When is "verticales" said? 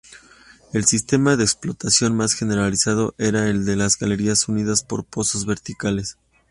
5.45-6.17